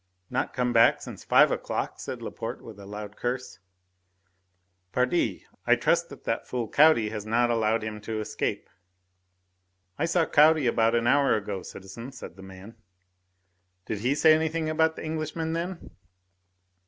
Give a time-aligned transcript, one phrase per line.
[0.31, 3.59] "Not come back since five o'clock?" said Laporte with a loud curse.
[4.91, 5.45] "Pardi!
[5.67, 8.67] I trust that that fool Caudy has not allowed him to escape."
[9.99, 12.77] "I saw Caudy about an hour ago, citizen," said the man.
[13.85, 15.91] "Did he say anything about the Englishman then?"